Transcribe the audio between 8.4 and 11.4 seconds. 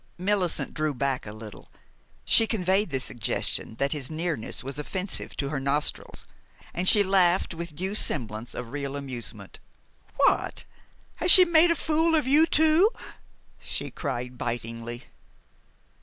of real amusement. "What! Has